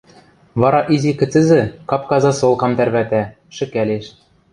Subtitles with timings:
[0.61, 3.23] Вара изи кӹцӹзӹ капка засолкам тӓрвӓтӓ,
[3.55, 4.05] шӹкӓлеш.